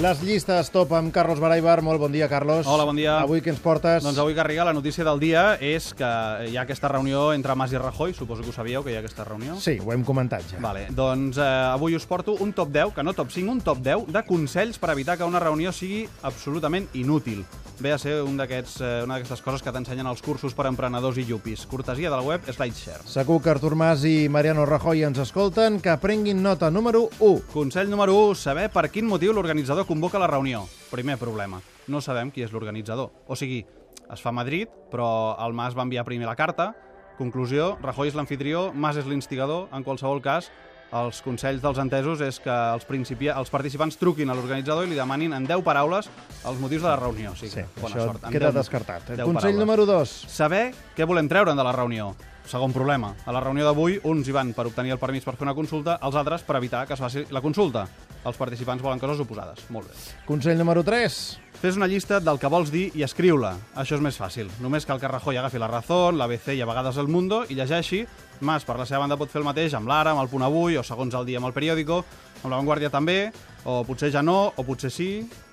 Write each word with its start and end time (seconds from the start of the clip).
Les 0.00 0.22
llistes 0.24 0.70
top 0.72 0.94
amb 0.96 1.12
Carlos 1.12 1.42
Baraibar. 1.44 1.82
Molt 1.84 2.00
bon 2.00 2.08
dia, 2.08 2.24
Carlos. 2.24 2.64
Hola, 2.64 2.86
bon 2.88 2.96
dia. 2.96 3.18
Avui 3.20 3.42
què 3.44 3.50
ens 3.52 3.60
portes? 3.60 4.00
Doncs 4.00 4.16
avui, 4.22 4.32
Garriga, 4.32 4.64
la 4.64 4.72
notícia 4.72 5.04
del 5.04 5.20
dia 5.20 5.58
és 5.60 5.90
que 5.92 6.08
hi 6.48 6.56
ha 6.56 6.62
aquesta 6.64 6.88
reunió 6.88 7.34
entre 7.36 7.52
Mas 7.52 7.74
i 7.74 7.80
Rajoy. 7.82 8.14
Suposo 8.16 8.40
que 8.40 8.48
ho 8.48 8.56
sabíeu, 8.56 8.80
que 8.80 8.94
hi 8.94 8.96
ha 8.96 9.02
aquesta 9.04 9.28
reunió. 9.28 9.58
Sí, 9.60 9.76
ho 9.76 9.92
hem 9.92 10.00
comentat 10.08 10.46
ja. 10.54 10.60
Vale, 10.64 10.86
doncs 10.96 11.36
eh, 11.36 11.48
avui 11.74 11.98
us 12.00 12.08
porto 12.08 12.32
un 12.40 12.54
top 12.56 12.72
10, 12.72 12.94
que 12.96 13.04
no 13.04 13.12
top 13.12 13.28
5, 13.28 13.52
un 13.52 13.60
top 13.60 13.82
10 13.84 14.08
de 14.16 14.22
consells 14.24 14.80
per 14.80 14.94
evitar 14.94 15.18
que 15.20 15.28
una 15.28 15.42
reunió 15.42 15.68
sigui 15.68 16.06
absolutament 16.24 16.88
inútil. 16.96 17.44
Ve 17.80 17.92
a 17.92 17.98
ser 17.98 18.22
un 18.22 18.40
eh, 18.40 19.04
una 19.04 19.18
d'aquestes 19.18 19.40
coses 19.44 19.62
que 19.64 19.72
t'ensenyen 19.72 20.08
els 20.08 20.24
cursos 20.24 20.56
per 20.56 20.64
a 20.64 20.72
emprenedors 20.72 21.20
i 21.20 21.26
llupis. 21.28 21.66
Cortesia 21.68 22.08
de 22.08 22.16
la 22.16 22.24
web 22.24 22.48
SlideShare. 22.48 23.04
Segur 23.04 23.40
que 23.44 23.52
Artur 23.52 23.74
Mas 23.76 24.04
i 24.08 24.28
Mariano 24.32 24.64
Rajoy 24.68 25.04
ens 25.04 25.20
escolten, 25.20 25.76
que 25.80 25.96
prenguin 26.00 26.40
nota 26.40 26.70
número 26.70 27.10
1. 27.20 27.52
Consell 27.52 27.92
número 27.92 28.16
1, 28.32 28.40
saber 28.48 28.68
per 28.72 28.88
quin 28.92 29.08
motiu 29.08 29.36
l'organitzador 29.36 29.88
convoca 29.90 30.20
la 30.22 30.28
reunió. 30.30 30.62
Primer 30.92 31.18
problema, 31.18 31.58
no 31.90 31.98
sabem 32.00 32.30
qui 32.30 32.44
és 32.46 32.54
l'organitzador. 32.54 33.10
O 33.26 33.34
sigui, 33.34 33.64
es 34.10 34.22
fa 34.22 34.30
a 34.30 34.36
Madrid, 34.36 34.70
però 34.92 35.34
el 35.42 35.54
Mas 35.58 35.74
va 35.76 35.82
enviar 35.82 36.06
primer 36.06 36.30
la 36.30 36.38
carta. 36.38 36.70
Conclusió, 37.18 37.74
Rajoy 37.82 38.08
és 38.12 38.14
l'anfitrió, 38.16 38.70
Mas 38.72 38.96
és 39.00 39.08
l'instigador. 39.10 39.66
En 39.74 39.82
qualsevol 39.84 40.22
cas, 40.22 40.48
els 40.94 41.20
consells 41.22 41.62
dels 41.62 41.78
entesos 41.78 42.22
és 42.26 42.38
que 42.42 42.50
els, 42.50 42.86
els 42.86 43.50
participants 43.52 43.98
truquin 43.98 44.30
a 44.30 44.34
l'organitzador 44.34 44.86
i 44.86 44.90
li 44.90 44.98
demanin 44.98 45.34
en 45.36 45.44
10 45.46 45.62
paraules 45.66 46.08
els 46.46 46.58
motius 46.62 46.82
de 46.82 46.88
la 46.88 46.96
reunió. 46.96 47.34
O 47.34 47.38
sigui, 47.38 47.52
Sí, 47.60 47.66
bona 47.82 47.94
això 47.96 48.06
sort. 48.08 48.24
En 48.24 48.34
queda 48.34 48.50
10 48.50 48.58
descartat. 48.62 49.06
10 49.10 49.24
Consell 49.26 49.34
paraules. 49.34 49.60
número 49.60 49.86
2. 49.86 50.14
Saber 50.30 50.64
què 50.96 51.06
volem 51.06 51.28
treure'n 51.30 51.58
de 51.58 51.66
la 51.66 51.74
reunió. 51.76 52.12
Segon 52.46 52.72
problema. 52.72 53.12
A 53.26 53.32
la 53.34 53.42
reunió 53.42 53.66
d'avui, 53.66 53.98
uns 54.08 54.28
hi 54.28 54.32
van 54.34 54.54
per 54.56 54.66
obtenir 54.70 54.94
el 54.94 54.98
permís 55.02 55.24
per 55.26 55.36
fer 55.36 55.46
una 55.46 55.54
consulta, 55.54 55.98
els 56.02 56.16
altres 56.16 56.42
per 56.46 56.56
evitar 56.58 56.86
que 56.86 56.96
es 56.96 57.02
faci 57.02 57.26
la 57.30 57.42
consulta. 57.44 57.86
Els 58.24 58.36
participants 58.36 58.82
volen 58.82 59.00
coses 59.00 59.20
oposades. 59.22 59.62
Molt 59.70 59.88
bé. 59.88 59.94
Consell 60.26 60.58
número 60.58 60.82
3. 60.84 61.20
Fes 61.60 61.76
una 61.76 61.86
llista 61.88 62.20
del 62.24 62.38
que 62.40 62.48
vols 62.48 62.72
dir 62.72 62.86
i 62.96 63.04
escriu-la. 63.04 63.52
Això 63.76 63.98
és 63.98 64.04
més 64.04 64.16
fàcil. 64.16 64.48
Només 64.64 64.86
cal 64.88 65.00
que 65.00 65.08
Rajoy 65.08 65.36
agafi 65.36 65.60
la 65.60 65.68
Razón, 65.68 66.16
l'ABC 66.18 66.54
i 66.56 66.62
a 66.64 66.68
vegades 66.68 66.96
el 67.00 67.08
Mundo 67.08 67.44
i 67.48 67.56
llegeixi. 67.58 68.06
Mas, 68.40 68.64
per 68.64 68.78
la 68.80 68.86
seva 68.88 69.02
banda, 69.04 69.18
pot 69.20 69.28
fer 69.28 69.42
el 69.42 69.48
mateix 69.48 69.76
amb 69.76 69.88
l'Ara, 69.88 70.14
amb 70.14 70.24
el 70.24 70.32
Punt 70.32 70.46
Avui, 70.46 70.78
o 70.80 70.84
segons 70.84 71.14
el 71.14 71.28
dia 71.28 71.40
amb 71.40 71.50
el 71.50 71.56
periòdico, 71.56 72.00
amb 72.40 72.48
la 72.48 72.56
Vanguardia 72.56 72.88
també, 72.88 73.18
o 73.68 73.82
potser 73.84 74.08
ja 74.14 74.24
no, 74.24 74.54
o 74.56 74.64
potser 74.64 74.90
sí, 74.90 75.10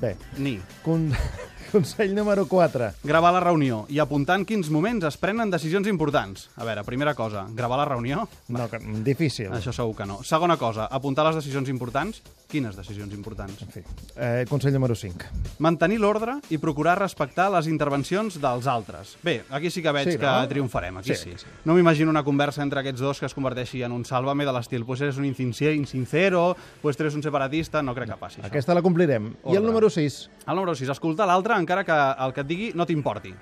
Bé, 0.00 0.16
ni. 0.38 0.56
con... 0.82 1.10
consell 1.70 2.14
número 2.14 2.46
4. 2.46 2.90
Gravar 3.04 3.32
la 3.32 3.40
reunió 3.40 3.84
i 3.88 3.98
apuntar 4.02 4.36
en 4.40 4.44
quins 4.48 4.70
moments 4.70 5.06
es 5.08 5.16
prenen 5.20 5.50
decisions 5.50 5.88
importants. 5.88 6.48
A 6.56 6.64
veure, 6.68 6.84
primera 6.84 7.14
cosa, 7.14 7.46
gravar 7.50 7.78
la 7.78 7.88
reunió? 7.88 8.28
No, 8.48 8.68
que- 8.70 8.80
difícil. 9.06 9.48
Això 9.54 9.72
segur 9.72 9.96
que 9.96 10.06
no. 10.06 10.20
Segona 10.22 10.56
cosa, 10.56 10.86
apuntar 10.86 11.24
les 11.26 11.36
decisions 11.40 11.68
importants. 11.68 12.22
Quines 12.50 12.74
decisions 12.74 13.12
importants? 13.14 13.60
En 13.62 13.68
fi. 13.70 13.80
Eh, 14.16 14.44
consell 14.50 14.72
número 14.74 14.96
5. 14.98 15.28
Mantenir 15.62 16.00
l'ordre 16.02 16.38
i 16.50 16.58
procurar 16.58 16.96
respectar 16.98 17.46
les 17.54 17.68
intervencions 17.70 18.40
dels 18.42 18.66
altres. 18.66 19.12
Bé, 19.22 19.44
aquí 19.54 19.70
sí 19.70 19.82
que 19.84 19.92
veig 19.94 20.10
Sí, 20.10 20.18
que 20.18 20.26
no? 20.26 20.48
triomfarem, 20.50 20.96
aquí 20.98 21.14
Sí, 21.14 21.30
sí. 21.36 21.46
No 21.64 21.74
m'imagino 21.74 22.10
una 22.10 22.24
conversa 22.24 22.62
entre 22.64 22.80
aquests 22.80 23.00
dos 23.00 23.20
que 23.20 23.26
es 23.26 23.34
converteixi 23.34 23.84
en 23.86 23.92
un 23.92 24.04
sálvame 24.04 24.44
de 24.44 24.52
l'estil 24.52 24.84
pues 24.84 25.00
eres 25.00 25.16
un 25.18 25.24
insincer- 25.26 25.76
insincero, 25.76 26.56
pues 26.82 26.98
eres 26.98 27.14
un 27.14 27.22
separatista, 27.22 27.82
no 27.82 27.94
crec 27.94 28.10
que 28.10 28.16
passi 28.16 28.40
això. 28.40 28.46
Aquesta 28.50 28.74
la 28.74 28.82
complirem. 28.82 29.28
I 29.28 29.52
el 29.52 29.58
Ordre. 29.58 29.60
número 29.66 29.90
6. 29.90 30.28
El 30.48 30.54
número 30.56 30.74
6, 30.74 30.90
escoltar 30.90 31.26
l'altre 31.28 31.54
encara 31.54 31.84
que 31.84 32.24
el 32.26 32.32
que 32.32 32.40
et 32.40 32.46
digui 32.46 32.72
no 32.74 32.84
t'importi. 32.86 33.32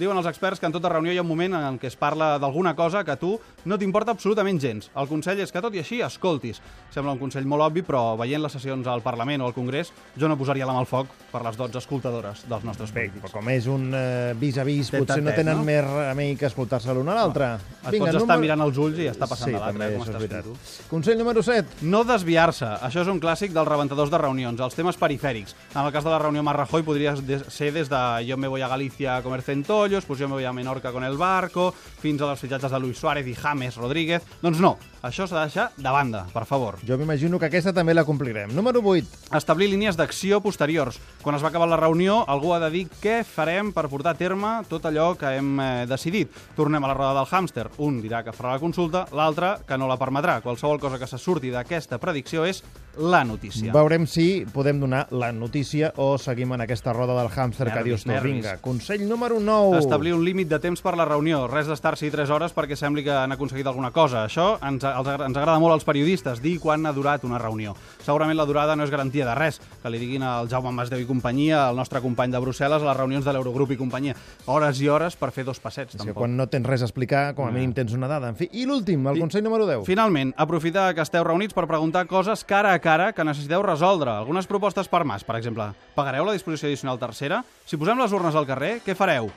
Diuen 0.00 0.16
els 0.16 0.28
experts 0.30 0.56
que 0.56 0.64
en 0.64 0.72
tota 0.72 0.88
reunió 0.88 1.12
hi 1.12 1.18
ha 1.20 1.22
un 1.22 1.28
moment 1.28 1.52
en 1.58 1.74
què 1.76 1.90
es 1.90 1.96
parla 2.00 2.38
d'alguna 2.40 2.72
cosa 2.72 3.02
que 3.04 3.12
a 3.12 3.18
tu 3.20 3.34
no 3.68 3.76
t'importa 3.76 4.14
absolutament 4.16 4.56
gens. 4.62 4.86
El 4.96 5.10
consell 5.10 5.42
és 5.44 5.52
que 5.52 5.60
tot 5.60 5.74
i 5.76 5.82
així 5.82 5.98
escoltis. 6.00 6.62
Sembla 6.94 7.12
un 7.12 7.20
consell 7.20 7.44
molt 7.44 7.66
obvi, 7.66 7.82
però 7.84 8.16
veient 8.16 8.40
les 8.40 8.56
sessions 8.56 8.88
al 8.88 9.04
Parlament 9.04 9.44
o 9.44 9.50
al 9.50 9.52
Congrés, 9.52 9.90
jo 10.16 10.30
no 10.30 10.38
posaria 10.40 10.64
la 10.64 10.72
mà 10.72 10.80
al 10.80 10.88
foc 10.88 11.12
per 11.28 11.42
les 11.44 11.58
12 11.60 11.82
escoltadores 11.82 12.46
dels 12.48 12.64
nostres 12.64 12.94
Bé, 12.96 13.10
polítics. 13.10 13.34
com 13.34 13.52
és 13.52 13.68
un 13.68 13.90
eh, 13.92 14.32
vis 14.40 14.56
a 14.56 14.64
vis, 14.64 14.88
potser 14.94 15.20
no 15.20 15.36
tenen 15.36 15.60
no? 15.60 15.68
més 15.68 15.84
remei 15.84 16.32
que 16.40 16.48
escoltar-se 16.48 16.96
l'un 16.96 17.12
a 17.12 17.18
l'altre. 17.20 17.50
Et 17.80 17.96
pots 17.96 18.18
estar 18.20 18.36
mirant 18.40 18.60
els 18.66 18.78
ulls 18.80 18.98
i 19.00 19.08
està 19.08 19.28
passant 19.30 19.48
sí, 19.48 19.54
de 19.56 19.60
l'altre, 19.62 19.86
eh, 19.86 19.96
com 19.96 20.20
estàs. 20.20 20.84
Consell 20.90 21.18
número 21.20 21.42
7. 21.44 21.80
No 21.88 22.02
desviar-se. 22.04 22.68
Això 22.86 23.04
és 23.04 23.10
un 23.12 23.20
clàssic 23.22 23.54
dels 23.56 23.68
rebentadors 23.68 24.12
de 24.12 24.20
reunions, 24.20 24.60
els 24.60 24.76
temes 24.76 24.98
perifèrics. 25.00 25.56
En 25.74 25.82
el 25.82 25.92
cas 25.94 26.04
de 26.04 26.12
la 26.12 26.20
reunió 26.20 26.44
amb 26.44 26.52
Rajoy 26.56 26.84
podria 26.84 27.16
ser 27.16 27.72
des 27.72 27.88
de 27.88 28.02
yo 28.26 28.36
me 28.36 28.48
voy 28.48 28.60
a 28.60 28.68
Galicia 28.68 29.16
a 29.16 29.22
comer 29.22 29.40
centollos, 29.42 30.04
pues 30.04 30.20
yo 30.20 30.28
me 30.28 30.34
voy 30.34 30.44
a 30.44 30.52
Menorca 30.52 30.92
con 30.92 31.04
el 31.04 31.16
barco, 31.16 31.72
fins 31.72 32.20
a 32.20 32.30
les 32.30 32.40
fitxatges 32.40 32.70
de 32.70 32.80
Luis 32.80 32.98
Suárez 32.98 33.26
i 33.26 33.34
James 33.34 33.76
Rodríguez. 33.76 34.22
Doncs 34.42 34.60
no, 34.60 34.76
això 35.00 35.24
s'ha 35.24 35.38
de 35.38 35.46
deixar 35.48 35.70
de 35.76 35.90
banda, 35.90 36.26
per 36.28 36.44
favor. 36.44 36.76
Jo 36.84 36.98
m'imagino 37.00 37.38
que 37.40 37.48
aquesta 37.48 37.72
també 37.72 37.94
la 37.96 38.04
complirem. 38.04 38.52
Número 38.52 38.82
8. 38.84 39.32
Establir 39.38 39.70
línies 39.72 39.96
d'acció 39.96 40.42
posteriors. 40.44 40.98
Quan 41.22 41.38
es 41.38 41.44
va 41.44 41.48
acabar 41.48 41.68
la 41.70 41.78
reunió, 41.80 42.20
algú 42.28 42.52
ha 42.52 42.60
de 42.60 42.68
dir 42.74 42.84
què 43.00 43.22
farem 43.24 43.72
per 43.72 43.88
portar 43.88 44.12
a 44.12 44.18
terme 44.20 44.58
tot 44.68 44.84
allò 44.84 45.14
que 45.16 45.32
hem 45.38 45.54
eh, 45.56 45.70
decidit. 45.88 46.36
Tornem 46.56 46.84
a 46.84 46.92
la 46.92 46.98
roda 46.98 47.14
del 47.16 47.30
hàmster. 47.30 47.69
Un 47.78 48.00
dirà 48.02 48.24
que 48.26 48.32
farà 48.34 48.56
la 48.56 48.62
consulta, 48.62 49.06
l'altre 49.16 49.54
que 49.66 49.78
no 49.78 49.86
la 49.88 49.96
permetrà. 50.00 50.40
Qualsevol 50.42 50.80
cosa 50.82 50.98
que 50.98 51.06
se 51.06 51.18
surti 51.18 51.52
d'aquesta 51.54 51.98
predicció 52.02 52.44
és 52.44 52.62
la 53.00 53.24
notícia. 53.24 53.72
Veurem 53.72 54.04
si 54.06 54.44
podem 54.52 54.78
donar 54.78 55.06
la 55.10 55.32
notícia 55.32 55.92
o 55.96 56.18
seguim 56.20 56.52
en 56.52 56.60
aquesta 56.60 56.92
roda 56.92 57.14
del 57.16 57.30
hàmster 57.32 57.72
que 57.72 57.82
dius 57.82 58.04
tu. 58.04 58.10
nervis. 58.10 58.34
Vinga, 58.44 58.58
consell 58.60 59.06
número 59.08 59.40
9. 59.40 59.78
Establir 59.78 60.12
un 60.14 60.24
límit 60.24 60.48
de 60.48 60.58
temps 60.60 60.82
per 60.84 60.92
la 60.98 61.06
reunió. 61.08 61.46
Res 61.48 61.66
d'estar-s'hi 61.66 62.10
3 62.12 62.28
hores 62.30 62.52
perquè 62.54 62.76
sembli 62.76 63.02
que 63.02 63.10
han 63.10 63.32
aconseguit 63.32 63.66
alguna 63.66 63.90
cosa. 63.90 64.26
Això 64.26 64.58
ens, 64.62 64.84
els, 64.84 65.08
ens 65.08 65.36
agrada 65.36 65.58
molt 65.58 65.72
als 65.78 65.84
periodistes, 65.88 66.42
dir 66.44 66.58
quan 66.60 66.84
ha 66.86 66.92
durat 66.92 67.24
una 67.24 67.38
reunió. 67.38 67.74
Segurament 68.04 68.36
la 68.36 68.44
durada 68.44 68.76
no 68.76 68.84
és 68.84 68.90
garantia 68.90 69.24
de 69.26 69.34
res. 69.34 69.60
Que 69.82 69.88
li 69.90 69.98
diguin 69.98 70.22
al 70.22 70.48
Jaume 70.50 70.70
Masdeu 70.72 71.00
i 71.00 71.06
companyia, 71.08 71.70
el 71.70 71.76
nostre 71.80 72.02
company 72.04 72.30
de 72.32 72.38
Brussel·les, 72.44 72.82
a 72.82 72.90
les 72.90 72.96
reunions 72.98 73.24
de 73.24 73.32
l'Eurogrup 73.32 73.70
i 73.72 73.78
companyia. 73.80 74.14
Hores 74.44 74.80
i 74.82 74.88
hores 74.88 75.16
per 75.16 75.30
fer 75.32 75.44
dos 75.44 75.58
passets, 75.60 75.96
tampoc. 75.96 76.16
quan 76.18 76.36
no 76.36 76.46
tens 76.48 76.66
res 76.66 76.82
a 76.82 76.84
explicar, 76.84 77.34
com 77.34 77.46
a 77.46 77.50
No. 77.50 77.54
mínim 77.56 77.72
tens 77.72 77.92
una 77.94 78.08
dada. 78.08 78.28
En 78.28 78.36
fi, 78.36 78.48
i 78.52 78.66
l'últim, 78.66 79.06
el 79.08 79.16
I- 79.16 79.20
consell 79.20 79.42
número 79.42 79.64
10. 79.66 79.86
Finalment, 79.86 80.34
aprofitar 80.36 80.94
que 80.94 81.00
esteu 81.00 81.24
reunits 81.24 81.54
per 81.54 81.66
preguntar 81.66 82.06
coses 82.06 82.44
cara 82.44 82.72
a 82.74 82.78
cara 82.78 82.89
que 83.14 83.24
necessiteu 83.24 83.62
resoldre. 83.62 84.10
Algunes 84.10 84.48
propostes 84.50 84.88
per 84.90 85.04
Mas, 85.06 85.22
per 85.24 85.36
exemple. 85.38 85.70
Pagareu 85.94 86.26
la 86.26 86.34
disposició 86.34 86.66
addicional 86.68 86.98
tercera? 86.98 87.44
Si 87.66 87.78
posem 87.78 87.98
les 88.00 88.12
urnes 88.12 88.34
al 88.34 88.48
carrer, 88.48 88.80
què 88.82 88.96
fareu? 88.98 89.30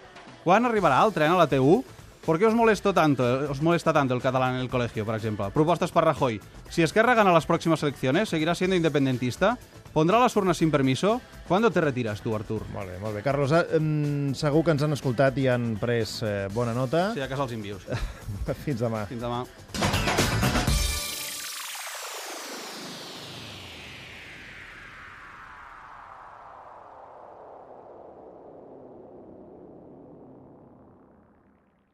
Quan 0.44 0.66
arribarà 0.66 1.03
el 1.06 1.14
tren 1.14 1.36
a 1.36 1.38
la 1.38 1.50
T1? 1.50 2.02
¿Por 2.25 2.40
qué 2.40 2.46
os, 2.46 2.56
molesto 2.56 2.94
tanto, 2.94 3.52
os 3.52 3.62
molesta 3.62 3.92
tanto 3.92 4.13
el 4.13 4.22
catalán 4.22 4.56
en 4.56 4.62
el 4.62 4.69
colegio, 4.69 5.06
por 5.06 5.16
ejemplo? 5.16 5.52
Propuestas 5.52 5.92
para 5.92 6.13
Rajoy. 6.13 6.40
Si 6.69 6.81
Esquerra 6.81 7.16
gana 7.16 7.34
las 7.34 7.46
próximas 7.46 7.84
elecciones, 7.84 8.30
¿seguirá 8.30 8.56
siendo 8.56 8.78
independentista? 8.78 9.58
¿Pondrá 9.92 10.19
las 10.19 10.36
urnas 10.38 10.58
sin 10.58 10.72
permiso? 10.72 11.22
¿Cuándo 11.47 11.69
te 11.69 11.81
retiras 11.81 12.22
tú, 12.22 12.34
Artur? 12.34 12.63
Molt 12.74 12.90
bé, 12.90 12.97
molt 13.00 13.16
bé. 13.16 13.22
Carlos, 13.22 13.52
eh, 13.52 14.34
segur 14.34 14.63
que 14.63 14.72
ens 14.72 14.88
han 14.88 14.96
escoltat 14.96 15.38
i 15.38 15.50
han 15.52 15.75
pres 15.78 16.22
eh, 16.24 16.47
bona 16.50 16.74
nota. 16.74 17.12
Sí, 17.13 17.22
a 17.22 17.28
casa 17.28 17.44
els 17.44 17.53
envios. 17.59 17.84
Fins 18.66 18.80
demà. 18.81 19.03
Fins 19.12 19.22
demà. 19.22 19.44